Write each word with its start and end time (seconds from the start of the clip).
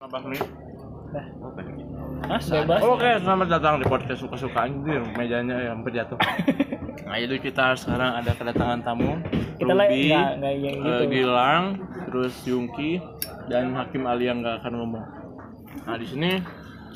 Oke. 0.00 0.32
Bebas. 2.24 2.80
Oke, 2.88 3.10
selamat 3.20 3.48
datang 3.52 3.74
di 3.76 3.84
podcast 3.84 4.24
suka-suka 4.24 4.64
anjir. 4.64 5.04
Mejanya 5.12 5.60
yang 5.60 5.84
berjatuh. 5.84 6.16
nah, 7.04 7.20
jadi 7.20 7.36
kita 7.36 7.76
sekarang 7.76 8.24
ada 8.24 8.32
kedatangan 8.32 8.80
tamu. 8.80 9.20
Kita 9.60 9.76
Ruby, 9.76 10.08
enggak 10.08 10.28
enggak 10.40 10.54
yang 10.56 10.76
eh, 10.80 10.80
gitu. 10.80 11.04
Gilang, 11.12 11.64
terus 12.08 12.32
Yungki 12.48 12.96
dan 13.52 13.76
Hakim 13.76 14.08
Ali 14.08 14.32
yang 14.32 14.40
nggak 14.40 14.64
akan 14.64 14.72
ngomong. 14.80 15.04
Nah, 15.84 15.96
di 16.00 16.06
sini 16.08 16.40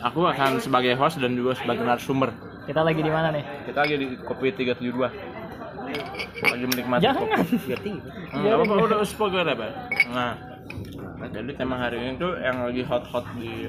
aku 0.01 0.25
akan 0.25 0.65
sebagai 0.65 0.97
host 0.97 1.21
dan 1.21 1.37
juga 1.37 1.61
sebagai 1.61 1.85
narasumber. 1.85 2.33
Kita 2.65 2.81
lagi 2.81 3.05
di 3.05 3.13
mana 3.13 3.29
nih? 3.37 3.45
Kita 3.69 3.85
lagi 3.85 4.01
di 4.01 4.07
Kopi 4.17 4.49
372. 4.49 5.13
Lagi 6.41 6.65
menikmati 6.73 7.05
Jangan. 7.05 7.45
kopi. 7.53 7.93
Hmm, 8.33 8.41
nggak 8.41 8.55
apa-apa, 8.65 8.75
udah 8.81 8.99
spoiler 9.05 9.45
apa? 9.45 9.93
Nah, 10.09 10.17
nah, 10.17 10.33
jadi 11.27 11.51
tema 11.55 11.77
hari 11.79 11.97
ini 11.99 12.13
tuh 12.17 12.37
yang 12.37 12.65
lagi 12.65 12.83
hot-hot 12.83 13.25
di 13.35 13.69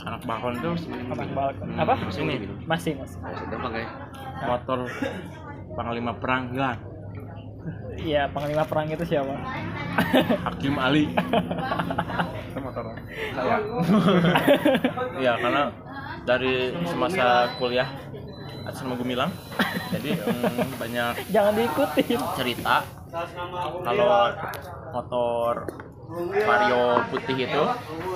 anak 0.00 0.22
bakon 0.22 0.54
tuh 0.58 0.74
Anak 1.12 1.30
balkon. 1.30 1.68
Apa? 1.74 1.94
sini 2.08 2.42
Masih, 2.64 2.96
masih. 2.96 3.18
sudah 3.18 3.58
pakai 3.60 3.84
motor 4.42 4.78
panglima 5.72 6.12
perang 6.16 6.50
hilang 6.50 6.78
Iya, 7.96 8.30
panglima 8.30 8.62
perang 8.62 8.86
itu 8.86 9.02
siapa? 9.02 9.34
Hakim 10.46 10.76
Ali 10.76 11.10
itu 12.46 12.58
motor 12.60 12.84
saya 13.32 13.56
iya 15.22 15.32
karena 15.36 15.62
dari 16.22 16.72
semasa 16.84 17.26
kuliah 17.56 17.88
atas 18.62 18.82
nama 18.82 18.94
Gumilang 18.94 19.30
jadi 19.90 20.10
em, 20.20 20.68
banyak 20.76 21.12
Jangan 21.30 21.52
diikutin. 21.54 22.20
cerita 22.36 22.76
kalau 23.82 24.12
motor 24.92 25.54
Vario 26.08 26.82
putih 27.08 27.36
itu 27.40 27.62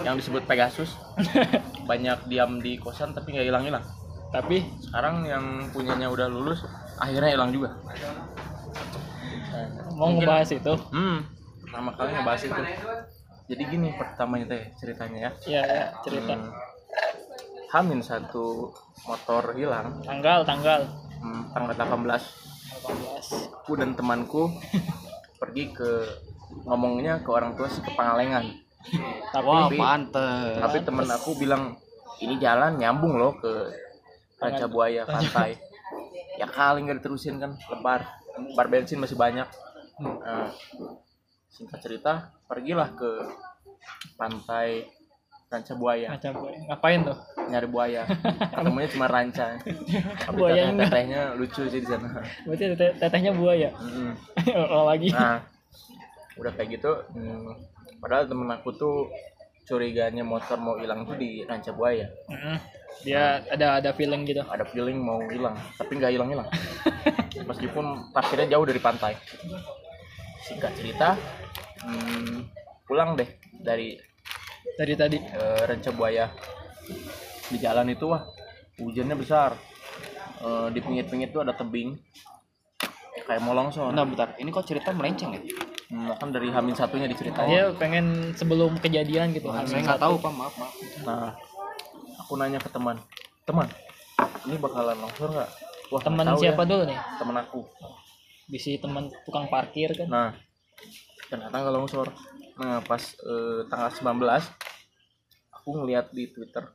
yang 0.01 0.15
disebut 0.15 0.43
Pegasus 0.45 0.95
banyak 1.91 2.19
diam 2.25 2.57
di 2.57 2.77
kosan 2.77 3.11
tapi 3.11 3.33
nggak 3.33 3.47
hilang-hilang 3.47 3.83
Tapi 4.31 4.63
sekarang 4.81 5.27
yang 5.27 5.45
punyanya 5.69 6.07
udah 6.07 6.27
lulus 6.27 6.63
akhirnya 6.97 7.35
hilang 7.35 7.51
juga 7.51 7.75
mau 9.93 10.07
Mungkin- 10.09 10.23
ngebahas 10.23 10.51
itu. 10.53 10.75
hmm 10.91 11.19
pertama 11.61 11.91
kali 11.93 12.11
ngebahas 12.13 12.43
itu 12.45 12.63
jadi 13.47 13.63
gini 13.65 13.89
pertamanya 13.93 14.47
teh 14.49 14.63
ceritanya 14.77 15.19
ya 15.21 15.31
Iya, 15.45 15.63
ya, 15.65 15.85
cerita. 16.01 16.33
Hmm, 16.33 16.51
Hamin 17.69 18.01
satu 18.01 18.71
motor 19.05 19.51
hilang 19.53 19.99
Tanggal, 20.01 20.43
tanggal. 20.43 20.81
hmm, 21.19 21.43
tanggal 21.51 21.75
18 21.75 22.23
18. 22.87 23.55
aku 23.57 23.73
dan 23.77 23.91
temanku 23.93 24.51
pergi 25.37 25.71
ke 25.71 25.91
ngomongnya 26.65 27.23
ke 27.23 27.31
orang 27.31 27.55
tua 27.55 27.67
sih 27.67 27.83
ke 27.83 27.93
Pangalengan 27.95 28.47
Tapi 29.31 29.77
pantes. 29.77 30.57
tapi 30.57 30.79
temen 30.81 31.05
aku 31.05 31.37
bilang 31.37 31.77
ini 32.21 32.41
jalan 32.41 32.81
nyambung 32.81 33.17
loh 33.17 33.37
ke 33.37 33.69
Ranca 34.41 34.67
Buaya 34.67 35.05
pantai. 35.05 35.61
Ya 36.41 36.49
kali 36.49 36.89
nggak 36.89 37.05
diterusin 37.05 37.37
kan 37.37 37.53
lebar 37.69 38.09
bar. 38.57 38.67
Bensin 38.73 38.97
masih 38.97 39.21
banyak. 39.21 39.45
Nah, 40.01 40.49
singkat 41.53 41.81
cerita 41.85 42.33
pergilah 42.49 42.89
ke 42.97 43.11
pantai 44.17 44.89
Ranca 45.53 45.75
Buaya. 45.77 46.09
Macam 46.17 46.33
gue. 46.41 46.53
Ngapain 46.65 47.01
tuh? 47.05 47.19
nyari 47.51 47.67
buaya. 47.67 48.07
Ketemunya 48.55 48.89
cuma 48.95 49.07
ranca 49.11 49.59
tapi 49.59 50.39
teteh 50.39 50.71
tetehnya 50.87 51.35
lucu 51.35 51.67
sih 51.67 51.83
di 51.83 51.89
sana. 51.91 52.23
Berarti 52.47 52.65
tete- 52.79 52.95
tetehnya 52.97 53.35
buaya. 53.35 53.75
Mm. 53.75 54.15
Lagi. 54.91 55.11
nah 55.11 55.43
udah 56.41 56.53
kayak 56.53 56.81
gitu 56.81 56.93
hmm, 57.13 57.53
padahal 58.01 58.25
temen 58.25 58.49
aku 58.49 58.73
tuh 58.73 58.97
curiganya 59.63 60.25
motor 60.25 60.57
mau 60.57 60.75
hilang 60.75 61.05
tuh 61.05 61.15
di 61.15 61.45
ranca 61.45 61.71
buaya 61.71 62.09
Mm. 62.27 62.59
Dia 63.01 63.41
ada 63.47 63.81
ada 63.81 63.91
feeling 63.95 64.27
gitu. 64.27 64.43
ada 64.43 64.67
feeling 64.67 64.99
mau 64.99 65.23
hilang 65.23 65.55
tapi 65.79 65.95
nggak 65.95 66.11
hilang 66.11 66.29
hilang 66.29 66.49
meskipun 67.49 67.85
parkirnya 68.11 68.51
jauh 68.51 68.67
dari 68.67 68.77
pantai 68.77 69.15
singkat 70.43 70.75
cerita 70.75 71.15
hmm, 71.81 72.51
pulang 72.85 73.15
deh 73.15 73.29
dari 73.57 73.95
Dari 74.71 74.97
tadi. 74.97 75.17
eh, 75.17 75.63
ranca 75.65 75.93
buaya 75.93 76.29
di 77.47 77.57
jalan 77.57 77.89
itu 77.89 78.05
wah 78.07 78.25
hujannya 78.77 79.15
besar 79.15 79.55
Eh, 80.41 80.69
di 80.73 80.81
pinggir-pinggir 80.81 81.29
tuh 81.31 81.45
ada 81.45 81.53
tebing 81.53 81.93
kayak 83.21 83.45
mau 83.45 83.53
longsor 83.53 83.93
Bentar, 83.93 84.09
bentar. 84.09 84.29
Ini 84.41 84.49
kok 84.49 84.65
cerita 84.65 84.89
melenceng 84.91 85.37
ya? 85.37 85.41
Hmm, 85.91 86.15
kan 86.23 86.31
dari 86.31 86.55
Hamin 86.55 86.79
satunya 86.79 87.11
diceritain 87.11 87.51
Dia 87.51 87.75
pengen 87.75 88.31
sebelum 88.39 88.79
kejadian 88.79 89.35
gitu. 89.35 89.51
Saya 89.51 89.83
nggak 89.83 89.99
tahu, 89.99 90.23
Pak. 90.23 90.31
Maaf, 90.31 90.55
maaf. 90.55 90.75
Nah, 91.03 91.35
aku 92.23 92.39
nanya 92.39 92.63
ke 92.63 92.71
teman, 92.71 92.95
teman, 93.43 93.67
ini 94.47 94.55
bakalan 94.55 94.95
longsor 95.03 95.35
nggak? 95.35 95.51
Wah, 95.91 96.03
Teman 96.07 96.23
siapa 96.39 96.63
ya. 96.63 96.69
dulu 96.71 96.83
nih? 96.87 96.99
Teman 97.19 97.37
aku. 97.43 97.61
Bisi 98.47 98.79
teman 98.79 99.11
tukang 99.27 99.51
parkir 99.51 99.91
kan. 99.91 100.07
Nah, 100.07 100.31
ternyata 101.27 101.59
nggak 101.59 101.75
longsor. 101.75 102.07
Nah, 102.63 102.79
pas 102.87 103.03
eh, 103.19 103.67
tanggal 103.67 103.91
19, 103.91 104.47
aku 105.51 105.69
ngeliat 105.75 106.15
di 106.15 106.31
Twitter, 106.31 106.71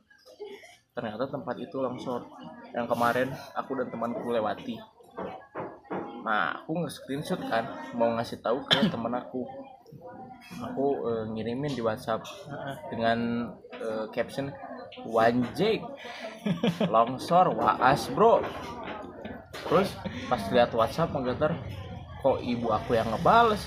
ternyata 0.92 1.24
tempat 1.24 1.56
itu 1.56 1.80
longsor. 1.80 2.28
Yang 2.76 2.86
kemarin 2.92 3.28
aku 3.56 3.80
dan 3.80 3.88
temanku 3.88 4.28
lewati. 4.28 4.76
Nah, 6.26 6.58
aku 6.58 6.82
nge-screenshot 6.82 7.38
kan, 7.46 7.94
mau 7.94 8.10
ngasih 8.18 8.42
tahu 8.42 8.66
ke 8.66 8.90
teman 8.90 9.14
aku. 9.14 9.46
Aku 10.58 10.86
eh, 11.06 11.24
ngirimin 11.30 11.70
di 11.70 11.82
WhatsApp 11.86 12.26
dengan 12.90 13.50
eh, 13.78 14.10
caption 14.10 14.50
Wanjik 15.06 15.82
longsor 16.86 17.52
waas 17.52 18.08
bro. 18.10 18.40
Terus 19.66 19.92
pas 20.30 20.40
lihat 20.50 20.70
WhatsApp 20.72 21.12
menggetar 21.12 21.52
kok 22.22 22.38
ibu 22.40 22.70
aku 22.70 22.94
yang 22.94 23.10
ngebales? 23.10 23.66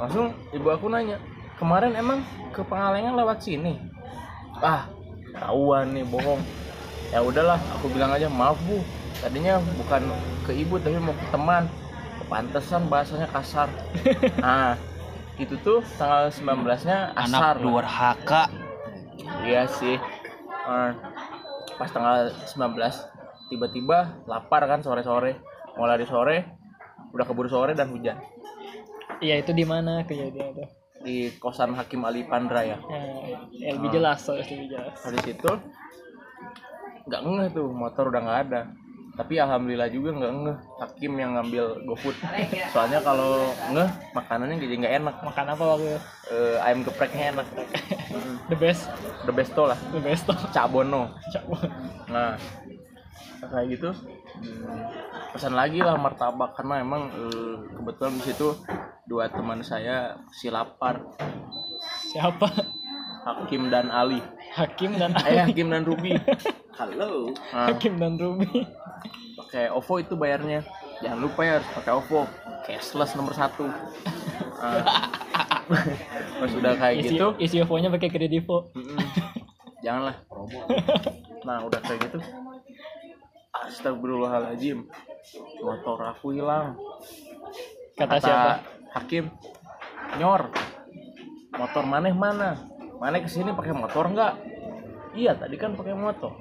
Langsung 0.00 0.34
ibu 0.50 0.68
aku 0.72 0.88
nanya 0.88 1.20
kemarin 1.60 1.94
emang 1.94 2.24
ke 2.50 2.64
Pengalengan 2.64 3.14
lewat 3.14 3.44
sini? 3.44 3.78
Ah 4.58 4.88
tahuan 5.36 5.92
nih 5.94 6.04
bohong. 6.08 6.40
Ya 7.12 7.20
udahlah 7.22 7.60
aku 7.78 7.92
bilang 7.92 8.10
aja 8.10 8.26
maaf 8.26 8.58
bu 8.66 8.80
tadinya 9.24 9.56
bukan 9.80 10.12
ke 10.44 10.52
ibu 10.52 10.76
tapi 10.76 11.00
mau 11.00 11.16
ke 11.16 11.26
teman 11.32 11.64
kepantesan 12.20 12.92
bahasanya 12.92 13.28
kasar 13.32 13.72
nah 14.44 14.76
itu 15.34 15.58
tuh 15.66 15.82
tanggal 15.98 16.30
19 16.30 16.62
nya 16.86 17.10
asar 17.18 17.58
Anak 17.58 17.66
durhaka. 17.66 18.44
Iya 19.42 19.66
sih. 19.66 19.98
Eh, 19.98 20.90
pas 21.74 21.90
tanggal 21.90 22.30
19 22.30 23.50
tiba-tiba 23.50 24.22
lapar 24.30 24.62
kan 24.70 24.86
sore-sore. 24.86 25.42
Mau 25.74 25.90
lari 25.90 26.06
sore, 26.06 26.46
udah 27.10 27.26
keburu 27.26 27.50
sore 27.50 27.74
dan 27.74 27.90
hujan. 27.90 28.14
Iya 29.18 29.42
itu 29.42 29.50
di 29.50 29.66
mana 29.66 30.06
kejadian 30.06 30.54
itu? 30.54 30.64
Di 31.02 31.16
kosan 31.42 31.74
Hakim 31.74 32.06
Ali 32.06 32.22
Pandra 32.22 32.62
ya. 32.62 32.78
Ya, 33.50 33.74
lebih 33.74 33.90
jelas, 33.90 34.22
harus 34.30 34.46
lebih 34.46 34.78
jelas. 34.78 34.94
Habis 35.02 35.34
itu 35.34 35.50
nggak 37.10 37.20
ngeh 37.20 37.48
tuh 37.50 37.68
motor 37.74 38.06
udah 38.06 38.20
nggak 38.22 38.40
ada. 38.48 38.60
Tapi 39.14 39.38
alhamdulillah 39.38 39.86
juga 39.88 40.10
nggak 40.10 40.32
ngeh 40.42 40.58
Hakim 40.82 41.12
yang 41.14 41.38
ngambil 41.38 41.86
GoFood. 41.86 42.18
Soalnya 42.74 42.98
kalau 42.98 43.46
ngeh 43.70 43.88
makanannya 44.10 44.58
jadi 44.58 44.74
nggak 44.74 44.94
enak. 45.00 45.14
Makan 45.22 45.46
apa 45.54 45.64
waktu 45.64 45.86
itu? 45.86 46.00
Eh, 46.34 46.56
ayam 46.58 46.82
gepreknya 46.82 47.24
enak. 47.38 47.46
The 48.50 48.58
best, 48.58 48.90
The 49.24 49.32
best 49.32 49.54
lah. 49.54 49.78
the 49.94 50.02
best 50.02 50.26
tuh. 50.26 50.36
Cak 50.50 50.66
Bono. 50.68 51.14
Cak- 51.30 51.46
Nah, 52.10 52.36
kayak 53.44 53.76
gitu 53.76 53.90
hmm, 54.40 54.76
pesan 55.32 55.52
lagi 55.52 55.80
lah 55.80 55.96
martabak 55.96 56.56
karena 56.56 56.80
emang 56.80 57.12
eh, 57.12 57.54
kebetulan 57.76 58.14
di 58.16 58.22
situ 58.24 58.48
dua 59.04 59.28
teman 59.28 59.60
saya 59.60 60.16
si 60.32 60.48
lapar 60.48 61.00
Siapa? 62.12 62.48
Hakim 63.24 63.68
dan 63.68 63.88
Ali 63.88 64.20
Hakim 64.54 64.96
dan 64.96 65.12
eh 65.24 65.44
Hakim 65.44 65.68
dan 65.68 65.84
Ruby 65.84 66.16
halo 66.74 67.30
nah, 67.54 67.70
Hakim 67.70 67.98
dan 67.98 68.18
Ruby. 68.18 68.66
pakai 69.38 69.70
OVO 69.70 69.94
itu 70.02 70.14
bayarnya 70.18 70.66
jangan 71.02 71.18
lupa 71.22 71.40
ya 71.46 71.52
harus 71.58 71.68
pakai 71.74 71.92
OVO 71.94 72.22
cashless 72.66 73.14
nomor 73.14 73.34
satu 73.34 73.66
nah, 74.64 74.84
pas 76.40 76.50
udah 76.50 76.72
kayak 76.76 76.94
Isi 77.00 77.16
gitu 77.16 77.28
isi 77.40 77.56
OVO-nya 77.60 77.88
pakai 77.92 78.08
kredivo. 78.08 78.72
Mm-mm. 78.72 78.96
Janganlah 79.84 80.16
promo. 80.24 80.64
Nah, 81.44 81.60
udah 81.68 81.80
kayak 81.84 82.08
gitu. 82.08 82.18
Astagfirullahaladzim. 83.52 84.88
Motor 85.60 85.98
aku 86.08 86.32
hilang. 86.32 86.80
Kata, 87.92 88.16
siapa? 88.16 88.52
Hakim. 88.96 89.28
Nyor. 90.16 90.48
Motor 91.52 91.84
maneh 91.84 92.16
mana? 92.16 92.56
Maneh 92.96 93.20
ke 93.20 93.28
sini 93.28 93.52
pakai 93.52 93.76
motor 93.76 94.08
nggak? 94.08 94.32
Iya, 95.12 95.36
tadi 95.36 95.60
kan 95.60 95.76
pakai 95.76 95.92
motor. 95.92 96.32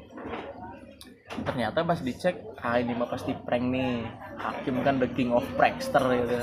Ternyata 1.41 1.81
pas 1.81 1.97
dicek, 1.97 2.35
ah 2.62 2.77
ini 2.77 2.94
mah 2.94 3.09
pasti 3.09 3.33
prank 3.33 3.65
nih. 3.65 4.06
Hakim 4.38 4.85
kan 4.85 5.01
the 5.01 5.09
king 5.09 5.33
of 5.33 5.41
prankster 5.57 6.01
gitu. 6.13 6.38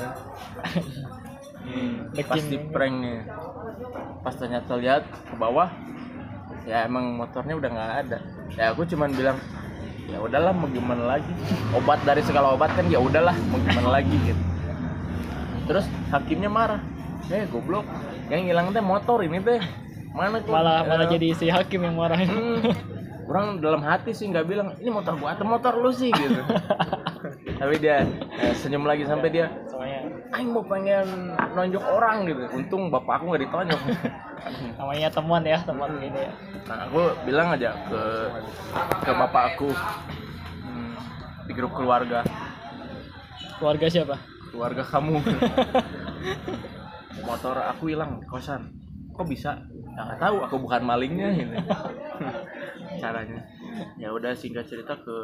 Hmm, 1.61 2.11
The 2.11 2.23
pasti 2.25 2.55
king. 2.57 2.67
prank 2.73 2.95
nih. 2.99 3.19
pas 4.21 4.35
ternyata 4.37 4.77
lihat 4.77 5.01
ke 5.01 5.33
bawah 5.33 5.65
ya 6.69 6.85
emang 6.85 7.17
motornya 7.17 7.57
udah 7.57 7.69
nggak 7.69 7.91
ada. 8.05 8.17
Ya 8.53 8.69
aku 8.69 8.85
cuman 8.85 9.09
bilang 9.11 9.37
ya 10.05 10.19
udahlah 10.19 10.53
mau 10.53 10.67
gimana 10.67 11.17
lagi? 11.17 11.31
Obat 11.73 12.03
dari 12.03 12.21
segala 12.21 12.53
obat 12.53 12.69
kan 12.75 12.85
ya 12.85 12.99
udahlah 13.01 13.33
mau 13.49 13.57
gimana 13.57 13.97
lagi? 13.97 14.13
Gitu. 14.13 14.41
Terus 15.65 15.85
hakimnya 16.11 16.51
marah 16.51 16.81
eh 17.31 17.47
goblok 17.47 17.87
yang 18.27 18.43
hilang 18.45 18.69
teh 18.69 18.83
motor 18.83 19.23
ini 19.23 19.39
teh. 19.39 19.61
Mana 20.11 20.43
kok 20.43 20.51
malah 20.51 20.83
malah 20.83 21.07
Eh, 21.07 21.15
jadi 21.15 21.27
si 21.33 21.47
hakim 21.47 21.87
yang 21.87 21.95
marahin 21.95 22.27
Hmm, 22.27 22.61
orang 23.31 23.63
dalam 23.63 23.79
hati 23.79 24.11
sih 24.11 24.27
nggak 24.27 24.43
bilang 24.43 24.75
ini 24.83 24.91
motor 24.91 25.15
gua 25.15 25.31
atau 25.31 25.47
motor 25.47 25.79
lu 25.79 25.87
sih? 25.95 26.11
Gitu. 26.11 26.43
Tapi 27.61 27.75
dia 27.79 28.03
eh, 28.43 28.53
senyum 28.59 28.83
lagi 28.83 29.07
sampai 29.07 29.31
dia 29.31 29.47
Aing 30.31 30.51
mau 30.51 30.63
pengen 30.63 31.35
nonjok 31.55 31.83
orang 31.83 32.27
gitu. 32.27 32.43
Untung 32.51 32.91
bapak 32.91 33.23
aku 33.23 33.23
nggak 33.31 33.43
ditonjok 33.47 33.81
namanya 34.79 35.07
teman 35.13 35.43
ya 35.47 35.59
teman 35.63 35.91
ini 36.03 36.19
ya. 36.27 36.33
Nah 36.67 36.77
aku 36.91 37.01
bilang 37.23 37.55
aja 37.55 37.71
ke 37.87 38.01
ke 39.07 39.11
bapak 39.15 39.43
aku 39.55 39.69
hmm, 39.71 40.95
di 41.47 41.53
grup 41.55 41.71
keluarga. 41.71 42.27
Keluarga 43.59 43.87
siapa? 43.87 44.15
Keluarga 44.51 44.83
kamu. 44.83 45.15
Motor 47.27 47.55
aku 47.63 47.83
hilang 47.93 48.19
di 48.19 48.27
kosan. 48.27 48.75
Kok 49.13 49.27
bisa? 49.29 49.61
Nggak 49.91 50.19
tahu 50.19 50.37
aku 50.47 50.55
bukan 50.57 50.81
malingnya 50.83 51.29
gitu 51.37 51.55
caranya. 53.01 53.41
Ya 53.97 54.09
udah 54.09 54.31
singkat 54.31 54.63
cerita 54.63 54.93
ke 54.95 55.15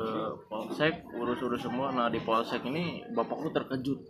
polsek 0.44 1.06
urus-urus 1.14 1.62
semua. 1.62 1.90
Nah 1.90 2.10
di 2.10 2.18
polsek 2.18 2.62
ini 2.64 2.84
bapakku 3.08 3.50
terkejut. 3.50 4.02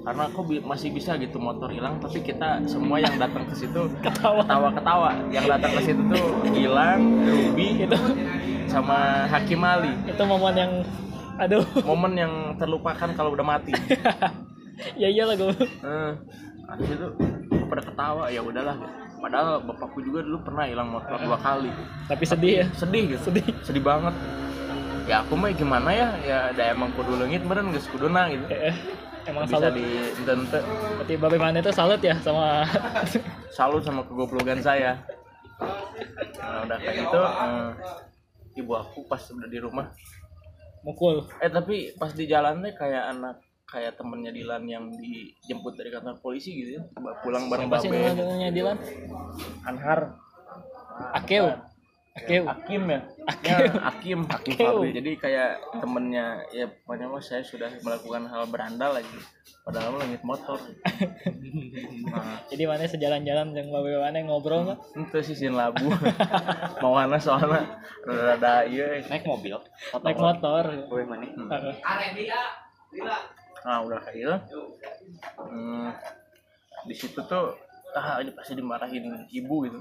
Karena 0.00 0.24
aku 0.24 0.40
bi- 0.46 0.62
masih 0.62 0.88
bisa 0.88 1.12
gitu 1.14 1.36
motor 1.36 1.68
hilang 1.68 2.00
tapi 2.00 2.22
kita 2.22 2.64
semua 2.64 2.96
yang 2.96 3.12
datang 3.14 3.44
ke 3.44 3.52
situ 3.54 3.76
Ketawa. 4.00 4.40
ketawa 4.40 4.68
ketawa 4.72 5.10
yang 5.28 5.44
datang 5.44 5.72
ke 5.74 5.82
situ 5.82 6.00
tuh 6.06 6.24
Gilang, 6.48 7.02
Ruby, 7.20 7.84
itu 7.84 7.98
sama 8.64 9.26
Hakim 9.26 9.60
Ali. 9.60 9.92
itu 10.06 10.22
momen 10.22 10.54
yang 10.54 10.72
aduh. 11.36 11.64
Momen 11.82 12.12
yang 12.14 12.32
terlupakan 12.56 13.10
kalau 13.12 13.34
udah 13.34 13.44
mati. 13.44 13.74
Ya 14.96 15.12
iyalah 15.12 15.36
gue 15.36 15.52
habis 16.64 16.88
itu 16.88 17.06
pada 17.68 17.82
ketawa 17.84 18.32
ya 18.32 18.40
udahlah. 18.40 18.80
gitu. 18.80 18.88
Padahal 19.20 19.60
bapakku 19.62 20.00
juga 20.00 20.24
dulu 20.24 20.42
pernah 20.42 20.64
hilang 20.66 20.88
motor 20.90 21.20
dua 21.20 21.38
kali. 21.38 21.70
Tapi 22.08 22.24
sedih 22.24 22.54
ya? 22.64 22.66
Sedih 22.74 23.02
gitu. 23.14 23.30
Sedih. 23.30 23.46
Sedih 23.62 23.84
banget. 23.84 24.16
Ya 25.06 25.22
aku 25.22 25.36
mah 25.36 25.52
gimana 25.52 25.92
ya? 25.92 26.08
Ya 26.24 26.38
ada 26.50 26.72
emang 26.72 26.90
kudu 26.96 27.20
leungit 27.20 27.44
meren 27.44 27.70
geus 27.70 27.86
kuduna 27.92 28.32
gitu. 28.32 28.46
Eh, 28.48 28.74
emang 29.28 29.44
bisa 29.44 29.60
salut. 29.60 29.76
di 29.76 29.86
ente 30.24 30.60
berarti 30.96 31.14
babe 31.20 31.36
mana 31.36 31.58
itu 31.60 31.72
salut 31.74 32.00
ya 32.00 32.16
sama 32.24 32.64
salut 33.56 33.82
sama 33.84 34.06
kegoblokan 34.06 34.62
saya. 34.64 34.96
Nah, 36.40 36.64
udah 36.64 36.78
kayak 36.80 36.96
gitu 37.04 37.20
eh, 37.20 37.68
ibu 38.64 38.72
aku 38.72 39.04
pas 39.04 39.20
udah 39.20 39.48
di 39.50 39.58
rumah. 39.60 39.92
Mukul. 40.80 41.28
Eh 41.44 41.52
tapi 41.52 41.92
pas 42.00 42.14
di 42.16 42.24
jalan 42.24 42.64
teh 42.64 42.72
kayak 42.72 43.12
anak 43.12 43.36
kayak 43.70 43.94
temennya 43.94 44.34
Dilan 44.34 44.66
yang 44.66 44.84
dijemput 44.98 45.78
dari 45.78 45.94
kantor 45.94 46.18
polisi 46.18 46.50
gitu 46.58 46.70
ya. 46.78 46.82
Pulang 47.22 47.46
bareng 47.46 47.70
siapa 47.70 47.82
sih 47.82 47.90
namanya 47.90 48.50
Dilan? 48.50 48.76
Anhar. 49.62 50.18
Akeu 51.14 51.48
Akeu 52.10 52.42
Akim 52.44 52.82
ya 52.90 53.00
Akim. 53.30 53.54
Ya, 53.54 53.58
Akim. 53.86 54.20
Akim. 54.36 54.58
Fabri 54.58 54.90
jadi 54.90 55.10
kayak 55.14 55.50
temennya 55.78 56.42
ya 56.50 56.66
pokoknya 56.66 57.06
mah 57.06 57.22
saya 57.22 57.46
sudah 57.46 57.70
melakukan 57.86 58.26
hal 58.26 58.50
berandal 58.50 58.98
lagi. 58.98 59.18
Padahal 59.62 59.94
mah 59.94 60.00
langit 60.02 60.22
motor. 60.26 60.58
Nah, 62.10 62.42
jadi 62.50 62.66
mana 62.66 62.90
sejalan-jalan 62.90 63.54
yang 63.54 63.70
babe 63.70 63.94
mana 64.02 64.18
ngobrol 64.26 64.66
nggak 64.66 64.78
itu 64.98 65.18
sih 65.30 65.36
sin 65.46 65.54
labu. 65.54 65.94
Mau 66.82 66.98
mana 66.98 67.22
soalnya. 67.22 67.78
Rada 68.02 68.66
iya. 68.66 68.98
Naik 69.06 69.22
mobil. 69.30 69.54
naik 70.02 70.18
motor. 70.18 70.64
Gue 70.90 71.06
mana? 71.06 71.30
Heeh. 71.30 71.74
Nah 73.60 73.78
udah 73.80 74.00
kayak 74.00 74.40
hmm, 75.38 75.88
di 76.82 76.94
situ 76.94 77.20
tuh 77.22 77.52
ah 77.92 78.18
ini 78.18 78.30
pasti 78.30 78.54
dimarahin 78.54 79.26
ibu 79.28 79.56
gitu. 79.64 79.78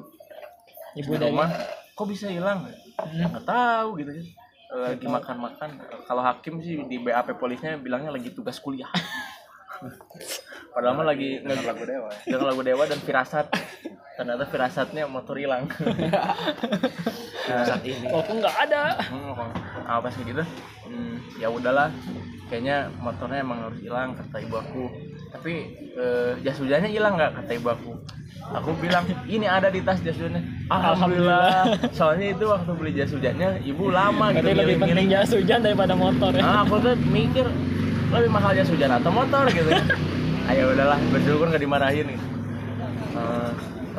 Ibu 0.98 1.12
di 1.12 1.18
dari 1.18 1.30
rumah 1.30 1.50
kok 1.94 2.06
bisa 2.06 2.28
hilang 2.28 2.66
Hmm. 3.00 3.32
nggak 3.32 3.46
tahu 3.46 3.96
gitu 3.98 4.12
kan. 4.12 4.26
Lagi 4.70 5.08
makan-makan. 5.08 5.70
Kalau 6.04 6.20
hakim 6.20 6.60
sih 6.60 6.84
di 6.84 7.00
BAP 7.00 7.32
polisnya 7.36 7.80
bilangnya 7.80 8.12
lagi 8.12 8.30
tugas 8.30 8.60
kuliah. 8.60 8.92
Padahal 10.76 10.94
mah 10.94 11.08
lagi 11.08 11.40
nge- 11.40 11.64
lagu 11.64 11.88
dewa 11.88 12.12
dengan 12.22 12.44
lagu 12.46 12.62
dewa 12.62 12.84
dan 12.84 13.00
firasat. 13.00 13.48
Ternyata 14.14 14.44
firasatnya 14.46 15.08
motor 15.08 15.36
hilang. 15.36 15.64
Nah, 17.50 17.66
Saat 17.66 17.82
ini. 17.82 18.06
oh 18.14 18.22
kok 18.22 18.36
nggak 18.36 18.58
ada. 18.70 18.94
Hmm, 19.10 19.34
apa 19.82 20.06
sih 20.14 20.22
gitu 20.22 20.46
hmm, 20.86 21.42
ya 21.42 21.50
udahlah 21.50 21.90
kayaknya 22.50 22.90
motornya 23.00 23.40
emang 23.46 23.70
harus 23.70 23.80
hilang 23.80 24.18
kata 24.18 24.38
ibu 24.42 24.56
aku. 24.58 24.84
Tapi 25.30 25.54
eh, 25.94 26.32
jas 26.42 26.58
hujannya 26.58 26.90
hilang 26.90 27.16
nggak? 27.16 27.32
Kata 27.40 27.52
ibu 27.56 27.68
aku. 27.70 27.92
Aku 28.50 28.74
bilang 28.82 29.06
ini 29.30 29.46
ada 29.46 29.70
di 29.70 29.80
tas 29.86 30.02
jas 30.02 30.18
hujannya. 30.18 30.42
Alhamdulillah. 30.74 31.78
Soalnya 31.94 32.34
itu 32.34 32.46
waktu 32.50 32.72
beli 32.74 32.92
jas 32.98 33.14
hujannya 33.14 33.62
ibu 33.64 33.94
lama 33.94 34.34
gitu 34.34 34.50
berarti 34.50 34.60
lebih 34.60 34.76
penting 34.82 35.08
jas 35.14 35.32
hujan 35.32 35.60
daripada 35.62 35.94
motor 35.94 36.34
ya? 36.34 36.42
Nah 36.42 36.58
aku 36.66 36.76
tuh 36.82 36.94
mikir 37.14 37.46
lebih 38.10 38.30
mahal 38.34 38.52
jas 38.58 38.68
hujan 38.68 38.90
atau 38.90 39.14
motor? 39.14 39.46
Gitu. 39.54 39.70
Ayo 40.50 40.64
udahlah 40.74 40.98
bersyukur 41.14 41.46
nggak 41.48 41.62
dimarahin. 41.62 42.06
Gitu 42.18 42.28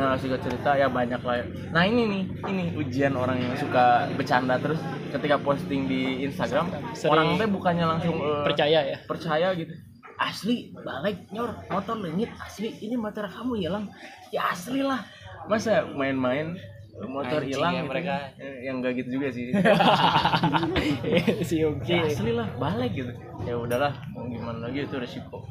nah 0.01 0.17
singkat 0.17 0.41
cerita 0.41 0.73
ya 0.73 0.89
banyak 0.89 1.21
lah. 1.21 1.45
Nah 1.77 1.85
ini 1.85 2.03
nih 2.09 2.23
ini 2.49 2.65
ujian 2.73 3.13
orang 3.13 3.37
yang 3.37 3.53
suka 3.61 4.09
bercanda. 4.17 4.57
Terus 4.57 4.81
ketika 5.13 5.37
posting 5.37 5.85
di 5.85 6.25
Instagram 6.25 6.73
Sering 6.97 7.13
orang 7.13 7.27
teh 7.37 7.49
bukannya 7.53 7.85
langsung 7.85 8.17
eh, 8.17 8.41
percaya 8.41 8.79
ya? 8.97 8.99
percaya 9.05 9.53
gitu. 9.53 9.77
Asli 10.17 10.73
balik 10.73 11.29
nyor. 11.29 11.53
Motor 11.69 12.01
lengit 12.01 12.33
asli. 12.41 12.73
Ini 12.81 12.97
motor 12.97 13.29
kamu 13.29 13.61
hilang. 13.61 13.93
Ya 14.33 14.49
asli 14.49 14.81
lah. 14.81 15.05
Masa 15.45 15.85
main-main 15.85 16.57
motor 17.05 17.45
hilang 17.45 17.77
ya 17.77 17.83
gitu. 17.85 17.91
mereka. 17.93 18.15
Eh, 18.41 18.65
yang 18.65 18.81
enggak 18.81 19.05
gitu 19.05 19.21
juga 19.21 19.29
sih. 19.29 19.53
Si 21.49 21.61
Uki 21.61 21.93
ya 21.93 22.09
asli 22.09 22.33
lah. 22.33 22.49
Balik 22.57 22.97
gitu. 22.97 23.13
Ya 23.45 23.53
udahlah. 23.57 23.93
Mau 24.17 24.25
gimana 24.33 24.65
lagi 24.65 24.89
itu 24.89 24.97
resiko. 24.97 25.45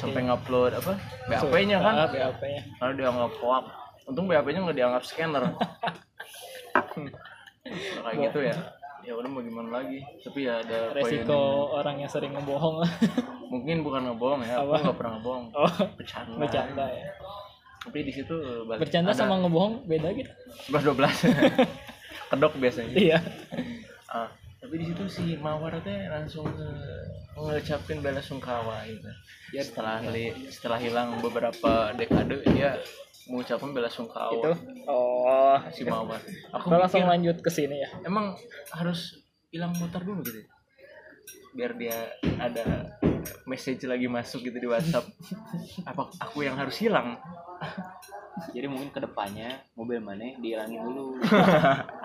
Sampai 0.00 0.24
ngupload 0.24 0.72
apa? 0.80 0.96
BAP-nya 1.28 1.76
kan? 1.84 1.94
Ah, 1.94 2.08
BAP-nya 2.08 2.62
karena 2.80 2.92
dianggap 2.96 3.32
hoax 3.44 3.81
untung 4.04 4.26
BAP-nya 4.26 4.60
nggak 4.62 4.76
dianggap 4.76 5.02
scanner. 5.02 5.42
Nah, 5.42 5.54
kayak 8.04 8.16
gitu 8.28 8.38
ya. 8.42 8.56
Ya 9.02 9.18
udah 9.18 9.26
mau 9.26 9.42
gimana 9.42 9.82
lagi? 9.82 9.98
Tapi 10.22 10.46
ya 10.46 10.62
ada 10.62 10.94
resiko 10.94 11.74
orang 11.74 11.98
yang 11.98 12.10
sering 12.10 12.32
ngebohong. 12.32 12.86
Lah 12.86 12.92
mungkin 13.52 13.82
bukan 13.82 14.06
ngebohong 14.08 14.46
ya 14.46 14.62
Apa? 14.62 14.78
aku 14.78 14.82
nggak 14.86 14.98
pernah 14.98 15.12
ngebohong. 15.18 15.44
Oh 15.52 15.72
bercanda. 15.98 16.36
bercanda 16.38 16.86
ya. 16.86 17.06
Tapi 17.82 17.98
di 18.06 18.12
situ 18.14 18.34
eh, 18.38 18.62
balik- 18.62 18.80
bercanda 18.86 19.10
ada. 19.10 19.18
sama 19.18 19.42
ngebohong 19.42 19.82
beda 19.86 20.08
gitu. 20.14 20.30
11 20.70 20.94
12 20.94 21.34
kedok 22.30 22.52
biasanya. 22.56 22.94
Iya. 22.94 23.18
Ah 24.06 24.30
tapi 24.72 24.88
di 24.88 24.88
situ 24.88 25.04
si 25.04 25.24
mawar 25.36 25.84
teh 25.84 26.08
langsung 26.08 26.48
nge- 26.48 27.36
ngecapin 27.36 28.00
bela 28.00 28.24
sungkawa 28.24 28.80
gitu. 28.88 29.04
Ya. 29.52 29.60
Setelah 29.60 30.00
li- 30.08 30.48
setelah 30.48 30.80
hilang 30.80 31.20
beberapa 31.20 31.92
dekade 31.92 32.40
dia 32.56 32.80
mengucapkan 33.28 33.68
bela 33.76 33.92
sungkawa. 33.92 34.32
Itu 34.32 34.48
oh. 34.88 35.60
Si 35.76 35.84
mawar. 35.84 36.24
Aku 36.56 36.72
Kita 36.72 36.80
langsung 36.80 37.04
mikir, 37.04 37.12
lanjut 37.12 37.36
ke 37.44 37.52
sini 37.52 37.84
ya. 37.84 37.92
emang 38.00 38.32
harus 38.72 39.20
hilang 39.52 39.76
motor 39.76 40.00
dulu 40.00 40.24
gitu 40.24 40.40
ya? 40.40 40.48
biar 41.52 41.76
dia 41.76 41.96
ada 42.40 42.96
message 43.44 43.84
lagi 43.84 44.08
masuk 44.08 44.40
gitu 44.40 44.56
di 44.56 44.72
WhatsApp. 44.72 45.04
Apa 45.92 46.08
aku 46.16 46.48
yang 46.48 46.56
harus 46.56 46.80
hilang? 46.80 47.20
Jadi 48.56 48.72
mungkin 48.72 48.88
ke 48.88 49.04
depannya 49.04 49.60
mobil 49.76 50.00
mana 50.00 50.32
dihilangin 50.40 50.80
dulu. 50.80 51.20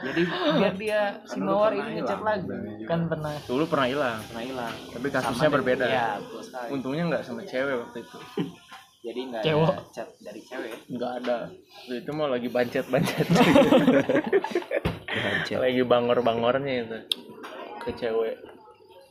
Jadi 0.00 0.20
biar 0.56 0.74
dia 0.74 1.00
si 1.24 1.36
mawar 1.38 1.72
ini 1.72 1.96
ngechat 1.96 2.20
lagi. 2.20 2.44
kan 2.84 3.04
pernah 3.04 3.32
dulu 3.42 3.62
pernah 3.66 3.86
hilang 3.86 4.18
Pernah 4.24 4.44
hilang. 4.44 4.74
tapi 4.88 5.06
kasusnya 5.08 5.42
Sama 5.42 5.52
berbeda 5.52 5.84
Iya, 5.84 6.08
sekali. 6.38 6.66
untungnya 6.72 7.02
nggak 7.06 7.22
sama 7.22 7.40
cewek 7.42 7.74
waktu 7.78 7.98
itu 8.00 8.18
Jadi 9.00 9.20
nggak 9.26 9.42
Cewek. 9.42 9.66
ada 9.66 9.82
chat 9.90 10.08
dari 10.18 10.40
cewek. 10.40 10.72
nggak 10.88 11.10
ada 11.18 11.36
Waktu 11.48 11.94
itu 11.98 12.10
mau 12.10 12.26
lagi 12.26 12.48
bancet 12.48 12.84
bancet 12.86 13.26
lagi 15.56 15.80
bangor 15.82 16.18
bangornya 16.20 16.72
itu 16.80 16.98
ke 17.78 17.90
cewek 17.94 18.36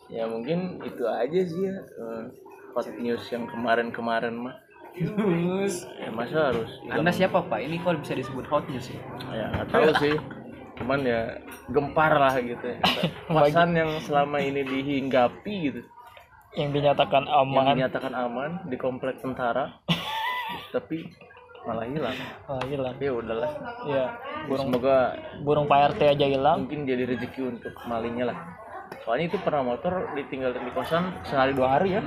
ya 0.08 0.25
mungkin 0.25 0.80
itu 0.82 1.04
aja 1.06 1.39
sih 1.39 1.62
ya 1.63 1.75
eh, 1.75 2.24
hot 2.72 2.86
news 2.96 3.22
yang 3.28 3.44
kemarin-kemarin 3.46 4.34
mah 4.34 4.56
ya 4.92 6.10
masa 6.10 6.50
harus 6.50 6.70
Anda 6.84 7.10
siapa 7.10 7.39
Pak? 7.42 7.58
Ini 7.62 7.78
kok 7.80 8.01
bisa 8.01 8.13
disebut 8.13 8.44
hot 8.44 8.66
news 8.68 8.89
ya? 8.89 9.00
ya 9.32 9.46
nggak 9.54 9.68
tahu 9.70 9.89
sih 9.98 10.13
cuman 10.79 11.00
ya 11.03 11.21
gempar 11.67 12.15
lah 12.15 12.33
gitu 12.39 12.65
ya. 12.65 12.79
Pasan 13.36 13.75
yang 13.75 13.91
selama 14.01 14.39
ini 14.39 14.63
dihinggapi 14.63 15.55
gitu. 15.69 15.81
Yang 16.57 16.69
dinyatakan 16.81 17.24
yang 17.29 17.45
aman 17.45 17.75
dinyatakan 17.77 18.13
aman 18.15 18.51
di 18.71 18.77
komplek 18.79 19.19
tentara. 19.21 19.83
Tapi 20.74 21.05
malah 21.67 21.86
hilang. 21.86 22.17
Oh 22.48 22.63
hilang. 22.65 22.95
Ya 22.98 23.12
udahlah 23.12 23.51
ya 23.86 24.03
burung 24.48 24.71
semoga 24.71 25.19
burung 25.43 25.65
Pak 25.67 25.93
RT 25.93 26.01
aja 26.15 26.25
hilang. 26.25 26.65
mungkin 26.65 26.88
jadi 26.88 27.03
rezeki 27.05 27.41
untuk 27.59 27.75
malingnya 27.86 28.33
lah. 28.33 28.38
Soalnya 29.05 29.29
itu 29.29 29.38
pernah 29.41 29.62
motor 29.62 30.12
ditinggal 30.17 30.57
di 30.57 30.71
kosan 30.74 31.21
sehari 31.27 31.53
dua 31.53 31.77
hari 31.77 32.00
ya. 32.00 32.01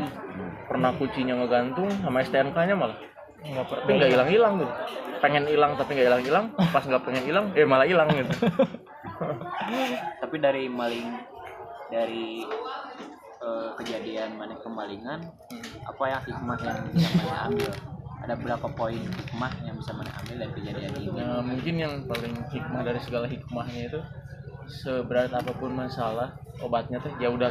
Pernah 0.67 0.97
kuncinya 0.97 1.39
ngegantung 1.39 1.91
sama 2.03 2.25
STNK 2.25 2.57
nya 2.67 2.75
malah 2.75 2.99
nggak 3.43 3.65
per 3.67 3.77
tapi 3.83 3.91
nggak 3.99 4.11
hilang 4.15 4.29
hilang 4.31 4.53
gitu 4.63 4.73
pengen 5.19 5.45
hilang 5.47 5.73
tapi 5.75 5.91
nggak 5.95 6.07
hilang 6.11 6.23
hilang 6.23 6.45
pas 6.71 6.85
nggak 6.87 7.03
pengen 7.03 7.25
hilang 7.27 7.47
eh 7.55 7.67
malah 7.67 7.87
hilang 7.87 8.09
gitu 8.11 8.33
tapi 10.23 10.37
dari 10.39 10.67
maling 10.71 11.09
dari 11.91 12.43
eh, 13.43 13.71
kejadian 13.79 14.39
mana 14.39 14.55
kemalingan 14.63 15.21
apa 15.83 16.03
ya 16.09 16.19
hikmah 16.23 16.59
yang 16.63 16.79
bisa 16.95 17.09
mana 17.19 17.39
ambil? 17.51 17.73
Ada 18.23 18.35
berapa 18.39 18.67
poin 18.79 19.03
hikmah 19.03 19.53
yang 19.67 19.75
bisa 19.75 19.91
mana 19.93 20.11
ambil 20.23 20.37
dari 20.47 20.53
kejadian 20.55 20.91
ini? 20.95 21.11
Nah, 21.11 21.43
mungkin 21.43 21.75
yang 21.75 21.95
paling 22.07 22.35
hikmah 22.55 22.81
dari 22.87 23.01
segala 23.03 23.27
hikmahnya 23.27 23.83
itu 23.91 24.01
seberat 24.81 25.35
apa 25.35 25.51
pun 25.59 25.75
masalah 25.75 26.39
obatnya 26.63 27.03
tuh 27.03 27.11
ya 27.19 27.29
udah 27.35 27.51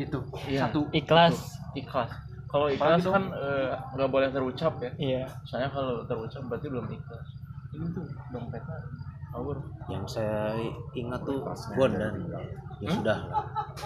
itu 0.00 0.16
Iya. 0.48 0.72
satu. 0.72 0.88
Ikhlas. 0.96 1.60
ikhlas 1.76 2.10
kalau 2.50 2.66
ikhlas 2.66 3.06
kan 3.06 3.24
eh, 3.30 3.70
nggak 3.94 4.10
boleh 4.10 4.28
terucap 4.34 4.74
ya. 4.82 4.90
Iya. 4.98 5.24
Soalnya 5.46 5.70
kalau 5.70 6.02
terucap 6.02 6.42
berarti 6.50 6.66
belum 6.66 6.86
ikhlas. 6.90 7.26
Ini 7.70 7.86
tuh 7.94 8.06
dompetnya 8.34 8.78
awur 9.30 9.62
yang 9.86 10.02
saya 10.10 10.58
ingat 10.90 11.22
tuh 11.22 11.46
Bondan 11.78 12.26
ya 12.82 12.90
sudah. 12.90 13.18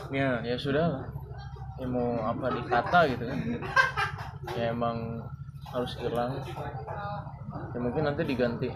Ya 0.09 0.40
ya 0.40 0.56
sudah 0.56 0.85
lah. 0.88 1.04
Ya 1.76 1.87
mau 1.90 2.16
apa 2.25 2.56
dikata 2.56 2.99
gitu 3.12 3.25
kan. 3.28 3.38
Ya 4.56 4.73
emang 4.73 5.21
harus 5.68 5.92
hilang. 6.00 6.40
Ya 7.76 7.78
mungkin 7.78 8.09
nanti 8.09 8.25
diganti 8.25 8.73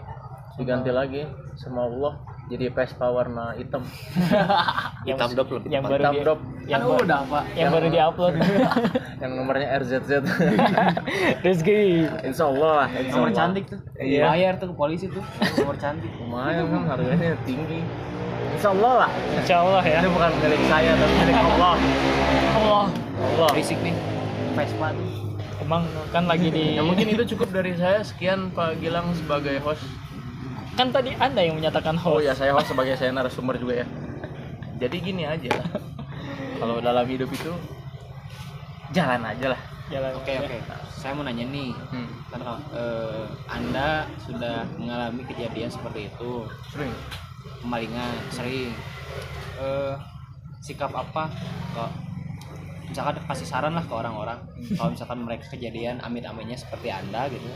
diganti 0.61 0.93
lagi 0.93 1.25
sama 1.57 1.89
Allah. 1.89 2.13
Jadi 2.49 2.69
Vespa 2.73 3.09
warna 3.09 3.53
hitam. 3.57 3.85
Hitam 5.07 5.29
dop 5.37 5.49
lebih 5.53 5.69
yang 5.69 5.85
baru 5.85 6.17
drop 6.21 6.41
yang 6.69 6.85
kan 6.85 7.01
udah 7.01 7.19
pak. 7.25 7.43
yang 7.57 7.69
baru 7.73 7.87
diupload. 7.89 8.33
Yang 9.19 9.31
nomornya 9.35 9.67
RZZ 9.83 10.11
Rizky. 11.45 12.07
Insya 12.23 12.47
Allah 12.47 12.87
insya 12.87 13.19
nomor 13.19 13.27
Allah. 13.27 13.39
cantik 13.43 13.63
tuh. 13.67 13.79
Iya. 13.99 14.31
bayar 14.31 14.53
tuh 14.55 14.71
ke 14.71 14.75
polisi 14.79 15.05
tuh 15.11 15.23
nomor 15.59 15.75
cantik. 15.75 16.07
Lumayan 16.23 16.71
kan 16.71 16.83
harganya 16.95 17.35
tinggi. 17.43 17.83
Insya 18.55 18.69
Allah 18.71 18.93
lah. 19.05 19.11
Insya 19.35 19.55
Allah 19.59 19.83
ya. 19.83 19.99
Ini 19.99 20.09
bukan 20.13 20.31
milik 20.39 20.61
saya 20.71 20.91
tapi 20.95 21.13
milik 21.19 21.35
Allah. 21.35 21.75
Allah. 22.55 22.85
Allah. 23.19 23.49
Berisik 23.51 23.79
nih. 23.83 23.95
Vespa 24.55 24.87
tuh. 24.95 25.07
Emang 25.59 25.83
kan 26.15 26.23
lagi 26.23 26.47
di 26.47 26.79
ya 26.79 26.81
mungkin 26.85 27.07
itu 27.11 27.23
cukup 27.35 27.51
dari 27.51 27.75
saya. 27.75 27.99
Sekian 28.05 28.55
Pak 28.55 28.79
Gilang 28.79 29.11
sebagai 29.19 29.59
host. 29.59 29.83
Kan 30.79 30.95
tadi 30.95 31.11
anda 31.19 31.43
yang 31.43 31.59
menyatakan 31.59 31.99
Oh 31.99 32.23
host 32.23 32.31
ya 32.31 32.31
saya 32.31 32.55
host 32.55 32.71
sebagai 32.71 32.95
saya 32.95 33.11
narasumber 33.11 33.59
juga 33.59 33.83
ya. 33.83 33.87
Jadi 34.79 34.95
gini 35.03 35.27
aja. 35.27 35.51
Kalau 36.59 36.75
dalam 36.83 37.05
hidup 37.07 37.29
itu 37.31 37.51
jalan 38.91 39.21
aja 39.23 39.55
lah. 39.55 39.61
jalan 39.89 40.11
oke 40.13 40.33
oke. 40.45 40.57
Saya 40.93 41.17
mau 41.17 41.25
nanya 41.25 41.47
nih. 41.49 41.73
Hmm. 41.89 42.09
kan 42.29 42.41
eh, 42.75 43.25
anda 43.49 44.05
sudah 44.21 44.67
mengalami 44.77 45.25
kejadian 45.25 45.71
seperti 45.71 46.11
itu. 46.11 46.45
Sering. 46.69 46.93
kemalingan 47.63 48.13
sering. 48.29 48.75
Eh 49.57 49.95
sikap 50.59 50.91
apa? 50.91 51.31
Kok 51.73 51.91
misalkan 52.91 53.17
kasih 53.25 53.47
saran 53.47 53.73
lah 53.73 53.85
ke 53.87 53.93
orang-orang. 53.95 54.37
Kalau 54.77 54.91
misalkan 54.93 55.23
mereka 55.23 55.49
kejadian 55.49 56.03
amit-amitnya 56.03 56.59
seperti 56.59 56.91
anda 56.93 57.25
gitu 57.31 57.49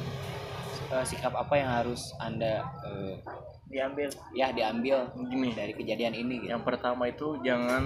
eh, 0.93 1.03
sikap 1.03 1.33
apa 1.33 1.53
yang 1.55 1.69
harus 1.73 2.13
anda 2.17 2.61
eh, 2.83 3.17
diambil 3.65 4.05
ya 4.31 4.53
diambil 4.53 5.09
Gini. 5.25 5.49
dari 5.51 5.73
kejadian 5.73 6.13
ini 6.13 6.45
gitu 6.45 6.51
Yang 6.51 6.63
pertama 6.63 7.03
itu 7.05 7.41
jangan 7.41 7.83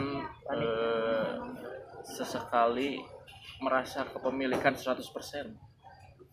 eh, 0.50 1.32
sesekali 2.04 3.00
merasa 3.60 4.04
kepemilikan 4.06 4.74
100%. 4.74 5.00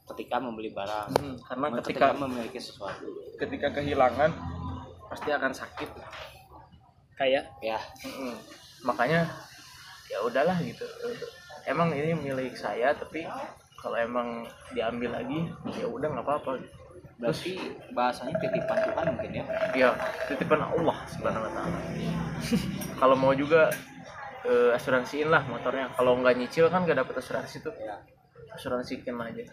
ketika 0.05 0.37
membeli 0.37 0.69
barang 0.69 1.17
Hmm, 1.17 1.41
karena 1.41 1.67
ketika, 1.81 2.13
ketika 2.13 2.21
memiliki 2.21 2.61
sesuatu 2.61 3.09
ketika 3.41 3.73
kehilangan 3.73 4.37
pasti 5.07 5.33
akan 5.33 5.49
sakit. 5.49 5.89
kayak 7.15 7.49
ya 7.63 7.81
Mm-mm. 8.05 8.37
Makanya 8.85 9.25
ya 10.05 10.21
udahlah 10.21 10.61
gitu. 10.61 10.85
Emang 11.65 11.89
ini 11.89 12.13
milik 12.13 12.53
saya 12.53 12.93
tapi 12.93 13.25
kalau 13.85 14.01
emang 14.01 14.49
diambil 14.73 15.21
lagi 15.21 15.45
ya 15.77 15.85
udah 15.85 16.09
nggak 16.17 16.25
apa-apa. 16.25 16.57
berarti 17.15 17.55
bahasanya 17.95 18.35
titipan 18.43 18.91
Tuhan 18.91 19.07
mungkin 19.15 19.31
ya? 19.39 19.45
Ya 19.77 19.89
titipan 20.27 20.67
Allah 20.67 20.99
subhanahu 21.07 21.47
wa 21.47 21.53
taala. 21.53 21.79
Kalau 23.01 23.15
mau 23.15 23.31
juga 23.39 23.71
eh, 24.43 24.75
asuransiin 24.75 25.31
lah 25.31 25.47
motornya. 25.47 25.95
Kalau 25.95 26.19
nggak 26.19 26.35
nyicil 26.35 26.67
kan 26.73 26.83
nggak 26.83 27.07
dapet 27.07 27.15
asuransi 27.23 27.63
tuh. 27.63 27.71
Asuransikan 28.51 29.15
aja. 29.23 29.47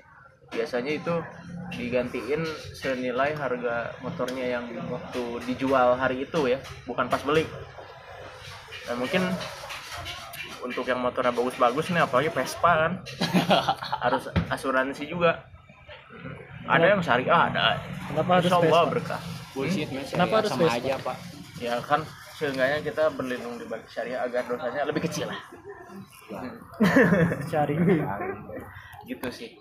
Biasanya 0.49 0.91
itu 0.97 1.13
digantiin 1.77 2.41
senilai 2.73 3.37
harga 3.37 3.93
motornya 4.01 4.57
yang 4.57 4.65
waktu 4.89 5.21
dijual 5.45 6.01
hari 6.01 6.25
itu 6.25 6.49
ya 6.49 6.57
bukan 6.89 7.05
pas 7.13 7.21
beli. 7.21 7.45
Dan 8.89 8.97
mungkin 8.97 9.21
untuk 10.61 10.85
yang 10.85 11.01
motornya 11.01 11.33
bagus-bagus 11.33 11.89
nih 11.91 12.01
apalagi 12.05 12.29
Vespa 12.29 12.71
kan. 12.87 12.91
Harus 14.05 14.29
asuransi 14.49 15.05
juga. 15.09 15.45
Ada 16.69 16.85
yang 16.93 17.01
syariah 17.01 17.41
ada. 17.49 17.81
Kenapa 18.05 18.31
harus 18.37 18.51
Vespa? 18.53 18.79
berkah. 18.85 19.21
Bullshit 19.57 19.89
men. 19.89 20.05
Kenapa 20.05 20.13
syariah 20.13 20.37
harus 20.37 20.51
sama 20.53 20.63
Vespa? 20.69 20.77
aja 20.77 20.93
pak. 21.01 21.17
Ya 21.61 21.75
kan 21.81 22.01
seenggaknya 22.37 22.79
kita 22.85 23.03
berlindung 23.13 23.55
di 23.57 23.65
balik 23.65 23.85
syariah 23.89 24.21
agar 24.21 24.45
dosanya 24.45 24.85
lebih 24.85 25.01
kecil 25.09 25.29
lah. 25.29 25.41
Cari 27.51 27.75
gitu 29.05 29.27
sih. 29.33 29.57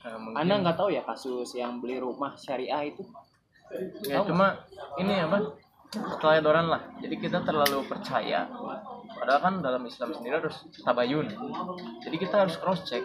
Nah, 0.00 0.16
mungkin- 0.16 0.36
anda 0.38 0.54
nggak 0.64 0.76
tahu 0.80 0.90
ya 0.90 1.02
kasus 1.06 1.54
yang 1.54 1.78
beli 1.78 2.00
rumah 2.02 2.34
syariah 2.34 2.90
itu? 2.90 3.04
Ya 4.10 4.26
cuma 4.26 4.66
ini 4.98 5.14
apa 5.22 5.54
keteledoran 5.90 6.70
lah. 6.70 6.82
Jadi 7.02 7.14
kita 7.18 7.42
terlalu 7.42 7.82
percaya. 7.90 8.46
Padahal 9.10 9.40
kan 9.42 9.54
dalam 9.58 9.82
Islam 9.84 10.14
sendiri 10.14 10.38
harus 10.38 10.62
tabayun. 10.86 11.26
Jadi 12.06 12.16
kita 12.16 12.46
harus 12.46 12.54
cross 12.62 12.86
check 12.86 13.02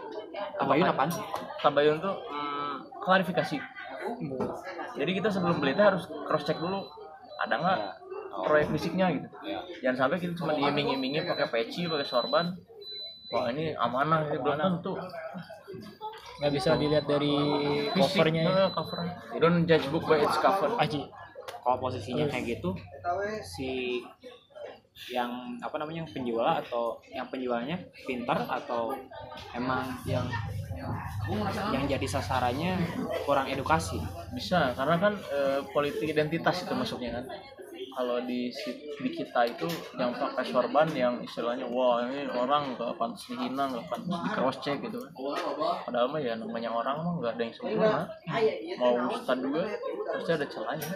tabayun 0.62 0.88
apaan 0.94 1.10
sih? 1.10 1.26
tabayun 1.60 1.98
tuh 1.98 2.14
hmm, 2.14 2.76
klarifikasi. 3.02 3.58
Jadi 4.96 5.12
kita 5.18 5.34
sebelum 5.34 5.58
beli 5.58 5.74
itu 5.74 5.82
harus 5.82 6.06
cross 6.30 6.46
check 6.46 6.62
dulu. 6.62 6.86
Ada 7.42 7.56
nggak 7.58 7.80
Ya. 8.36 8.44
Proyek 8.44 8.68
fisiknya 8.76 9.08
gitu? 9.16 9.28
Ya. 9.48 9.64
jangan 9.80 9.96
sampai 9.96 10.20
kita 10.20 10.36
cuma 10.36 10.52
diiming-imingi 10.60 11.24
pakai 11.24 11.48
peci 11.48 11.88
pakai 11.88 12.04
sorban. 12.04 12.52
Wah 13.32 13.48
ini 13.48 13.72
amanah 13.80 14.28
ini 14.28 14.44
belum 14.44 14.60
tentu. 14.60 15.00
Nggak 16.44 16.52
bisa 16.52 16.76
dilihat 16.76 17.08
dari 17.08 17.32
Fisik, 17.96 17.96
covernya 17.96 18.44
ya. 18.44 18.52
eh, 18.68 18.70
cover. 18.76 19.00
You 19.32 19.40
don't 19.40 19.64
judge 19.64 19.88
book 19.88 20.04
by 20.04 20.20
its 20.20 20.36
cover. 20.36 20.68
Aji 20.76 21.08
kalau 21.66 21.82
posisinya 21.82 22.30
kayak 22.30 22.62
gitu 22.62 22.78
si 23.42 23.98
yang 25.12 25.60
apa 25.60 25.76
namanya 25.76 26.08
yang 26.08 26.12
penjual 26.14 26.48
atau 26.48 27.04
yang 27.12 27.28
penjualnya 27.28 27.76
pintar 28.08 28.48
atau 28.48 28.96
emang 29.52 29.92
yang 30.08 30.24
yang 31.74 31.84
jadi 31.90 32.08
sasarannya 32.08 32.80
kurang 33.28 33.52
edukasi? 33.52 34.00
Bisa 34.32 34.72
karena 34.78 34.96
kan 35.02 35.14
eh, 35.34 35.60
politik 35.76 36.08
identitas 36.08 36.64
itu 36.64 36.72
masuknya 36.78 37.20
kan. 37.20 37.26
Kalau 37.96 38.20
di 38.28 38.52
di 39.00 39.10
kita 39.12 39.48
itu 39.48 39.72
yang 39.96 40.12
pakai 40.12 40.44
sorban 40.52 40.84
yang 40.92 41.16
istilahnya 41.24 41.64
wah 41.64 42.04
ini 42.04 42.28
orang 42.28 42.76
nggak 42.76 42.92
pantas 43.00 43.24
dihina 43.32 43.72
nggak 43.72 43.88
pantas 43.88 44.20
di 44.20 44.30
cross 44.36 44.58
check 44.60 44.84
gitu 44.84 45.00
kan. 45.00 45.12
Padahal 45.88 46.12
mah 46.12 46.20
ya 46.20 46.36
namanya 46.36 46.76
orang 46.76 47.04
mah 47.04 47.14
nggak 47.24 47.32
ada 47.40 47.42
yang 47.44 47.54
sempurna. 47.56 48.04
Mau 48.80 48.94
ustad 49.16 49.40
juga 49.40 49.64
pasti 50.12 50.32
ada 50.36 50.46
celahnya 50.48 50.92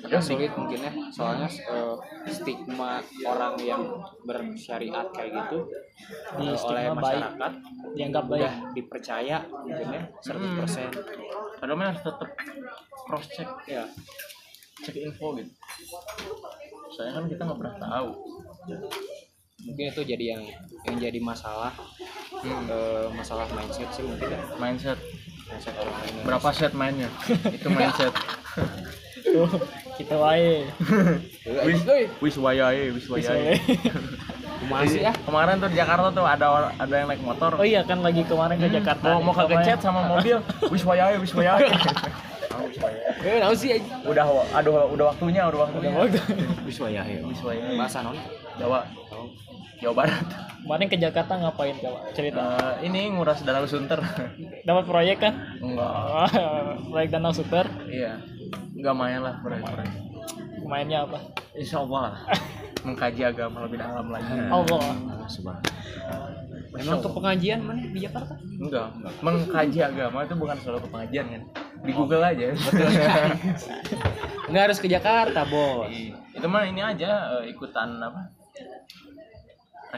agak 0.00 0.22
sulit 0.22 0.52
mungkin 0.56 0.80
ya. 0.80 0.92
Soalnya 1.12 1.48
eh, 1.50 1.96
stigma 2.30 3.02
orang 3.26 3.54
yang 3.60 3.82
bersyariat 4.24 5.10
kayak 5.12 5.30
gitu 5.34 5.58
Di 6.40 6.46
eh, 6.48 6.56
oleh 6.56 6.56
stigma 6.56 6.94
baik. 6.96 6.98
masyarakat 7.00 7.52
dianggap 7.94 8.24
udah 8.24 8.38
baik 8.38 8.52
dipercaya 8.76 9.36
mungkin 9.50 9.86
ya 9.90 10.02
100% 10.22 11.60
padahal 11.60 11.76
mah 11.76 11.86
harus 11.92 12.02
tetap 12.06 12.28
cross 13.04 13.26
check 13.34 13.50
ya 13.68 13.84
cek 14.80 14.96
info 14.96 15.36
gitu. 15.36 15.52
Soalnya 16.96 17.12
kan 17.20 17.24
kita 17.28 17.42
nggak 17.44 17.58
pernah 17.60 17.76
tahu. 17.76 18.08
Mungkin 19.60 19.84
itu 19.92 20.02
jadi 20.08 20.24
yang 20.36 20.42
yang 20.88 20.96
jadi 20.96 21.20
masalah. 21.20 21.76
Eh, 22.40 23.06
masalah 23.12 23.44
mindset 23.52 23.92
sih 23.92 24.00
mungkin 24.08 24.32
ya. 24.32 24.40
Mindset. 24.56 24.96
Mindset 25.52 25.74
orang 25.76 25.94
berapa 26.24 26.48
set 26.54 26.72
mainnya? 26.72 27.12
Itu 27.52 27.68
mindset 27.76 28.14
tuh 29.30 29.48
kita 30.00 30.14
wae. 30.16 30.64
Wis 31.66 31.80
wis 32.20 32.34
wayahe 32.40 32.90
wis 32.94 33.06
wayahe 33.08 33.54
masih 34.68 35.02
ah. 35.08 35.14
Kemarin 35.24 35.56
tuh 35.58 35.68
di 35.72 35.76
Jakarta 35.76 36.08
tuh 36.12 36.24
ada 36.26 36.46
ada 36.76 36.94
yang 36.94 37.08
naik 37.08 37.22
motor. 37.24 37.56
Oh 37.56 37.66
iya 37.66 37.80
kan 37.82 38.04
lagi 38.04 38.22
kemarin 38.24 38.56
ke 38.60 38.68
Jakarta. 38.68 39.16
mau 39.16 39.32
mau 39.32 39.34
kegecet 39.34 39.80
sama 39.80 40.06
mobil. 40.06 40.38
Wiswayai 40.72 41.16
wiswayai 41.18 41.68
eh 43.20 43.36
naon 43.36 43.52
sih 43.52 43.76
udah 44.08 44.24
aduh 44.56 44.88
udah 44.96 45.12
waktunya 45.12 45.44
udah 45.48 45.68
waktunya. 45.68 45.90
Wiswaya 46.64 47.02
ya 47.04 47.20
wiswayai 47.24 47.76
bahasa 47.76 48.00
non 48.00 48.16
Jawa. 48.56 48.84
Jawa 49.80 49.94
Barat. 50.04 50.28
Kemarin 50.60 50.86
ke 50.92 50.96
Jakarta 51.00 51.40
ngapain 51.40 51.72
coba? 51.80 52.04
Cerita. 52.12 52.40
Eh, 52.84 52.92
ini 52.92 53.16
nguras 53.16 53.40
danau 53.40 53.64
sunter. 53.64 53.96
Dapat 54.68 54.84
proyek 54.84 55.16
kan? 55.24 55.56
enggak. 55.56 56.28
Proyek 56.84 57.08
Danau 57.08 57.32
Super. 57.32 57.64
iya 57.88 58.20
enggak 58.80 58.96
main 58.96 59.20
lah 59.20 59.34
proyek-proyek 59.44 59.92
Mainnya 60.64 61.02
apa? 61.02 61.18
Insya 61.52 61.82
Allah 61.82 62.16
mengkaji 62.86 63.22
agama 63.28 63.68
lebih 63.68 63.76
dalam 63.76 64.08
lagi. 64.08 64.32
Allah. 64.48 64.80
memang 66.70 67.02
ke 67.02 67.08
pengajian 67.12 67.60
mana? 67.60 67.82
Di 67.82 68.00
Jakarta? 68.06 68.34
Enggak 68.40 68.88
mengkaji 69.20 69.78
agama 69.84 70.18
itu 70.24 70.34
bukan 70.38 70.56
selalu 70.62 70.78
ke 70.86 70.88
pengajian 70.88 71.26
kan? 71.28 71.42
Di 71.82 71.92
Google 71.92 72.24
aja. 72.24 72.44
Nggak 74.48 74.62
harus 74.70 74.78
ke 74.78 74.88
Jakarta 74.88 75.44
bos. 75.44 75.92
Itu 76.32 76.46
mah 76.46 76.64
ini 76.64 76.80
aja 76.80 77.42
eh, 77.42 77.52
ikutan 77.52 78.00
apa? 78.00 78.32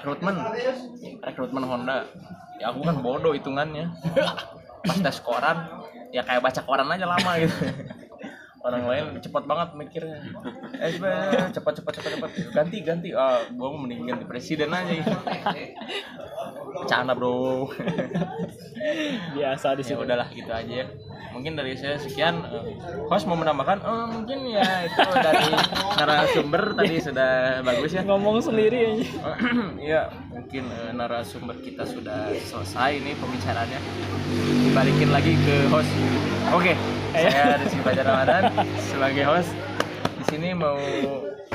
Rekrutmen. 0.01 0.35
Rekrutmen 1.23 1.65
Honda. 1.69 2.09
Ya 2.59 2.73
aku 2.73 2.83
kan 2.83 2.99
bodoh 2.99 3.37
hitungannya. 3.37 3.93
Pas 4.83 4.99
tes 4.99 5.19
koran 5.23 5.87
ya 6.11 6.25
kayak 6.27 6.43
baca 6.45 6.61
koran 6.67 6.89
aja 6.93 7.07
lama 7.09 7.33
gitu 7.41 7.57
orang 8.62 8.85
lain 8.87 9.04
cepat 9.19 9.45
banget 9.45 9.69
mikirnya. 9.75 10.19
Eh 10.78 10.95
cepat 11.52 11.75
cepat 11.78 11.92
cepat 11.99 12.11
cepat. 12.19 12.31
Ganti 12.54 12.78
ganti. 12.83 13.09
Ah 13.14 13.42
gua 13.52 13.75
mau 13.75 13.85
mending 13.87 14.07
ganti 14.07 14.25
presiden 14.26 14.71
aja 14.71 14.92
gitu 14.92 15.11
bercanda 16.73 17.12
bro. 17.14 17.69
Biasa 19.37 19.78
di 19.78 19.83
ya 19.85 19.87
situ. 19.87 20.00
udahlah 20.02 20.28
gitu 20.33 20.50
aja. 20.50 20.73
Ya 20.83 20.87
mungkin 21.33 21.57
dari 21.57 21.73
saya 21.75 21.97
sekian. 21.97 22.45
Eh, 22.45 22.76
host 23.09 23.25
mau 23.25 23.35
menambahkan? 23.35 23.81
Oh, 23.83 24.07
mungkin 24.12 24.52
ya 24.52 24.85
itu 24.85 25.00
dari 25.00 25.49
narasumber 25.97 26.62
tadi 26.76 26.97
sudah 27.00 27.31
bagus 27.64 27.90
ya. 27.97 28.04
Ngomong 28.04 28.38
sendiri 28.45 28.78
aja. 28.95 29.07
Iya, 29.83 30.14
mungkin 30.31 30.69
eh, 30.71 30.92
narasumber 30.95 31.59
kita 31.59 31.83
sudah 31.88 32.31
selesai 32.47 33.02
nih 33.02 33.14
pembicaraannya. 33.19 33.81
Dibalikin 34.69 35.11
lagi 35.11 35.35
ke 35.42 35.66
host. 35.73 35.90
Oke, 36.54 36.76
saya 37.12 37.61
Rizky 37.61 37.81
Fajar 37.81 38.04
Ramadan 38.04 38.42
sebagai 38.83 39.25
host. 39.25 39.52
Di 40.14 40.25
sini 40.28 40.49
mau 40.52 40.78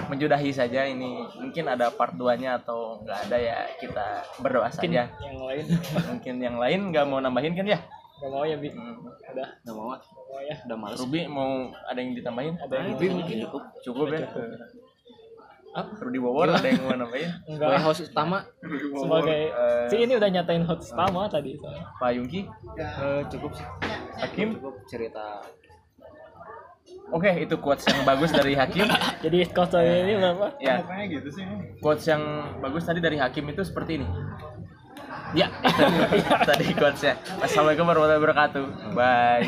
menjudahi 0.07 0.51
saja 0.51 0.85
ini. 0.85 1.25
Mungkin 1.35 1.65
ada 1.65 1.89
part 1.89 2.13
2-nya 2.13 2.61
atau 2.61 3.01
nggak 3.01 3.19
ada 3.27 3.37
ya 3.37 3.57
kita 3.77 4.05
berdoa 4.39 4.69
Mungkin 4.69 4.91
saja. 4.91 5.03
yang 5.19 5.39
lain 5.41 5.65
Mungkin 6.07 6.35
yang 6.39 6.57
lain 6.57 6.79
nggak 6.91 7.05
mau 7.05 7.19
nambahin 7.19 7.53
kan 7.53 7.65
ya? 7.65 7.79
nggak 8.17 8.31
mau 8.33 8.43
ya 8.43 8.57
bi. 8.57 8.69
Hmm. 8.73 8.97
Udah, 9.05 9.47
nggak 9.61 9.75
mau 9.77 9.87
ah. 9.93 9.99
nggak 10.01 10.25
mau 10.25 10.39
ya. 10.41 10.55
udah 10.65 10.77
males 10.77 10.97
Ruby 10.97 11.21
mau 11.29 11.51
ada 11.85 11.99
yang 12.01 12.11
ditambahin? 12.17 12.53
Ada 12.57 12.73
yang 12.73 12.87
Lebih 12.97 13.09
mungkin 13.13 13.37
cukup 13.45 13.61
Cukup 13.85 14.05
ya. 14.09 14.19
Rudy 15.77 16.17
Wawor 16.17 16.49
ada 16.49 16.65
yang 16.65 16.81
mau 16.81 16.97
nambahin? 16.97 17.29
sebagai 17.45 17.61
Enggak. 17.69 17.85
host 17.85 18.01
utama 18.09 18.37
Sebagai 18.97 19.41
Eh, 19.53 19.85
si 19.89 19.95
ini 20.01 20.13
udah 20.17 20.29
nyatain 20.33 20.65
hot 20.65 20.81
pertama 20.81 21.29
tadi. 21.29 21.53
Pak 22.01 22.09
Yungki, 22.17 22.41
Eh, 22.77 23.21
cukup 23.29 23.53
sih 23.53 23.65
Hakim. 24.17 24.57
cukup 24.57 24.75
cerita 24.89 25.41
Oke, 27.07 27.31
itu 27.39 27.55
quotes 27.59 27.87
yang 27.87 28.03
bagus 28.03 28.35
dari 28.35 28.51
Hakim. 28.51 28.83
Jadi 29.23 29.47
cost 29.55 29.75
ini 29.79 30.19
berapa? 30.19 30.59
Ya. 30.59 30.83
Quotes 31.79 32.03
yang 32.07 32.23
bagus 32.59 32.83
tadi 32.83 32.99
dari 32.99 33.15
Hakim 33.15 33.47
itu 33.47 33.63
seperti 33.63 34.03
ini. 34.03 34.07
Ya, 35.35 35.51
tadi 36.49 36.71
quotesnya. 36.71 37.19
Assalamualaikum 37.43 37.83
warahmatullahi 37.83 38.21
wabarakatuh. 38.23 38.65
Bye. 38.95 39.43